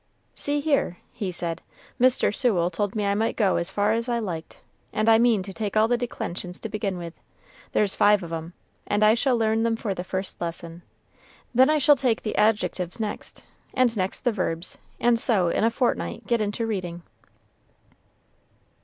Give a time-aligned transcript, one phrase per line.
[0.33, 1.61] "See here," he said;
[1.99, 2.33] "Mr.
[2.33, 4.59] Sewell told me I might go as far as I liked,
[4.91, 7.13] and I mean to take all the declensions to begin with;
[7.73, 8.53] there's five of 'em,
[8.87, 10.81] and I shall learn them for the first lesson;
[11.53, 13.43] then I shall take the adjectives next,
[13.75, 17.03] and next the verbs, and so in a fortnight get into reading."